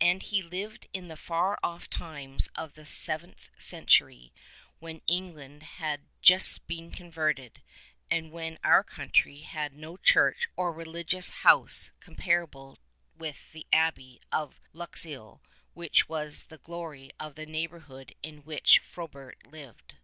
[0.00, 4.32] And he lived in the far off times of the seventh century
[4.78, 7.60] when Eng land had just been converted,
[8.10, 12.78] and when our country had no church or religious house comparable
[13.14, 15.42] with that Abbey of Luxeuil
[15.74, 19.96] which was the glory of the neighborhood in which Frobert lived.